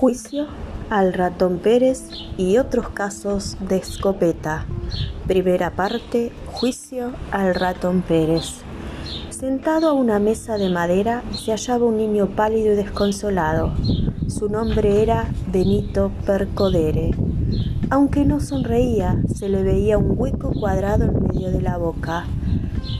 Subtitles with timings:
[0.00, 0.46] Juicio
[0.88, 4.64] al ratón Pérez y otros casos de escopeta.
[5.26, 8.62] Primera parte, juicio al ratón Pérez.
[9.28, 13.74] Sentado a una mesa de madera se hallaba un niño pálido y desconsolado.
[14.26, 17.10] Su nombre era Benito Percodere.
[17.92, 22.24] Aunque no sonreía, se le veía un hueco cuadrado en medio de la boca.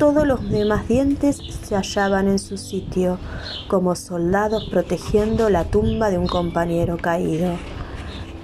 [0.01, 3.19] Todos los demás dientes se hallaban en su sitio,
[3.69, 7.53] como soldados protegiendo la tumba de un compañero caído.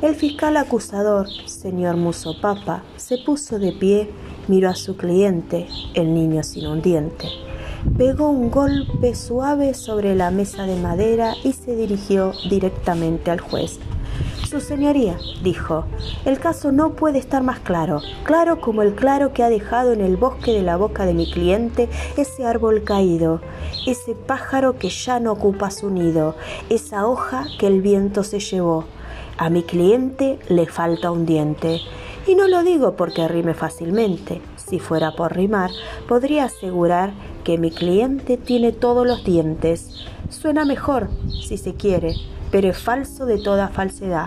[0.02, 4.08] El fiscal acusador, señor Musopapa, se puso de pie,
[4.46, 7.26] miró a su cliente, el niño sin un diente.
[7.98, 13.80] Pegó un golpe suave sobre la mesa de madera y se dirigió directamente al juez.
[14.48, 15.84] Su señoría, dijo,
[16.24, 20.00] el caso no puede estar más claro, claro como el claro que ha dejado en
[20.00, 23.40] el bosque de la boca de mi cliente ese árbol caído,
[23.86, 26.36] ese pájaro que ya no ocupa su nido,
[26.70, 28.84] esa hoja que el viento se llevó.
[29.38, 31.80] A mi cliente le falta un diente.
[32.26, 34.40] Y no lo digo porque rime fácilmente.
[34.56, 35.70] Si fuera por rimar,
[36.08, 37.12] podría asegurar
[37.46, 39.90] que mi cliente tiene todos los dientes.
[40.30, 41.08] Suena mejor,
[41.46, 42.16] si se quiere,
[42.50, 44.26] pero es falso de toda falsedad,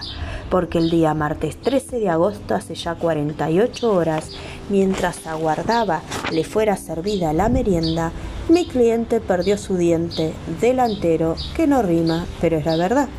[0.50, 4.32] porque el día martes 13 de agosto, hace ya 48 horas,
[4.70, 8.14] mientras aguardaba le fuera servida la merienda,
[8.48, 13.10] mi cliente perdió su diente delantero, que no rima, pero es la verdad.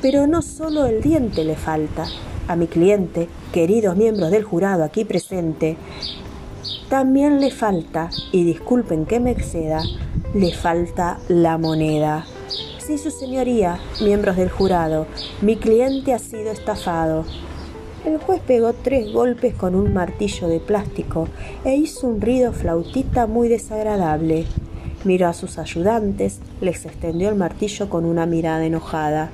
[0.00, 2.06] Pero no solo el diente le falta.
[2.46, 5.76] A mi cliente, queridos miembros del jurado aquí presente,
[6.88, 9.82] también le falta, y disculpen que me exceda,
[10.34, 12.24] le falta la moneda.
[12.78, 15.06] Sí, su señoría, miembros del jurado,
[15.42, 17.26] mi cliente ha sido estafado.
[18.06, 21.28] El juez pegó tres golpes con un martillo de plástico
[21.64, 24.46] e hizo un ruido flautita muy desagradable.
[25.04, 29.28] Miró a sus ayudantes, les extendió el martillo con una mirada enojada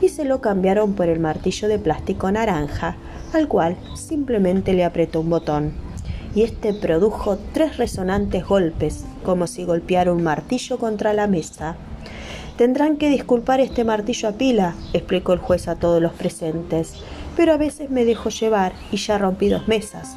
[0.00, 2.96] y se lo cambiaron por el martillo de plástico naranja,
[3.32, 5.85] al cual simplemente le apretó un botón.
[6.36, 11.76] Y este produjo tres resonantes golpes, como si golpeara un martillo contra la mesa.
[12.58, 16.92] Tendrán que disculpar este martillo a pila, explicó el juez a todos los presentes,
[17.36, 20.14] pero a veces me dejo llevar y ya rompí dos mesas.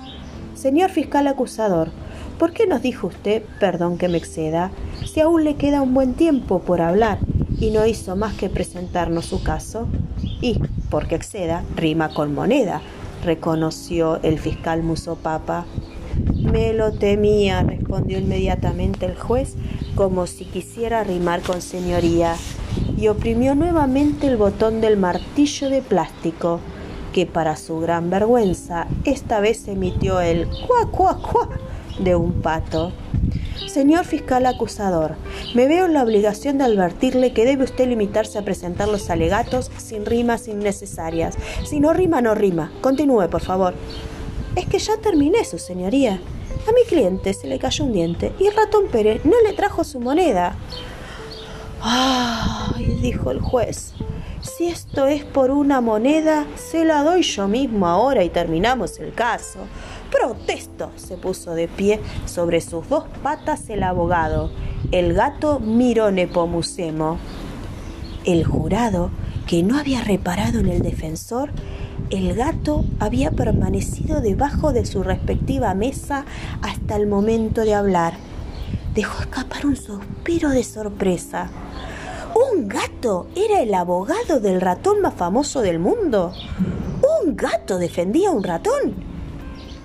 [0.56, 1.90] Señor fiscal acusador,
[2.38, 4.72] ¿por qué nos dijo usted, perdón que me exceda,
[5.06, 7.20] si aún le queda un buen tiempo por hablar
[7.62, 9.88] y no hizo más que presentarnos su caso?
[10.42, 10.60] Y,
[10.90, 12.82] porque exceda, rima con moneda,
[13.24, 15.66] reconoció el fiscal Musopapa.
[16.36, 19.56] Me lo temía, respondió inmediatamente el juez,
[19.96, 22.36] como si quisiera rimar con señoría,
[22.98, 26.60] y oprimió nuevamente el botón del martillo de plástico,
[27.14, 31.50] que para su gran vergüenza esta vez emitió el cuá cuá cuá
[32.00, 32.92] de un pato.
[33.68, 35.16] Señor fiscal acusador,
[35.54, 39.70] me veo en la obligación de advertirle que debe usted limitarse a presentar los alegatos
[39.78, 41.38] sin rimas innecesarias.
[41.66, 42.72] Si no rima, no rima.
[42.82, 43.74] Continúe, por favor.
[44.56, 46.20] Es que ya terminé, su señoría.
[46.68, 49.84] A mi cliente se le cayó un diente y el ratón Pérez no le trajo
[49.84, 50.56] su moneda.
[51.82, 53.00] ¡Ay!
[53.02, 53.94] dijo el juez.
[54.42, 59.14] Si esto es por una moneda, se la doy yo mismo ahora y terminamos el
[59.14, 59.60] caso.
[60.12, 64.52] Protesto, se puso de pie sobre sus dos patas el abogado.
[64.92, 67.18] El gato miró Nepomucemo.
[68.26, 69.12] El jurado,
[69.46, 71.52] que no había reparado en el defensor,
[72.10, 76.26] el gato había permanecido debajo de su respectiva mesa
[76.62, 78.14] hasta el momento de hablar.
[78.96, 81.50] Dejó escapar un suspiro de sorpresa.
[82.34, 86.34] ¿Un gato era el abogado del ratón más famoso del mundo?
[87.22, 88.96] ¿Un gato defendía a un ratón?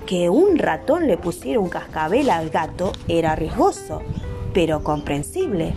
[0.06, 4.00] Que un ratón le pusiera un cascabel al gato era riesgoso,
[4.52, 5.74] pero comprensible.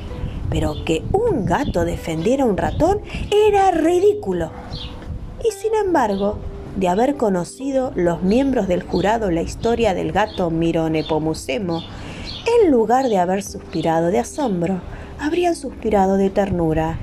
[0.50, 4.52] Pero que un gato defendiera a un ratón era ridículo
[5.44, 6.38] y sin embargo,
[6.76, 11.82] de haber conocido los miembros del jurado la historia del gato Mironepomucemo,
[12.62, 14.80] en lugar de haber suspirado de asombro,
[15.20, 17.00] habrían suspirado de ternura.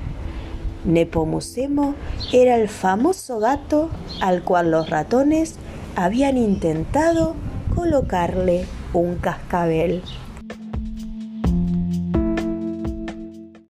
[0.85, 1.95] Nepomucemo
[2.31, 3.89] era el famoso gato
[4.21, 5.55] al cual los ratones
[5.95, 7.35] habían intentado
[7.75, 10.03] colocarle un cascabel.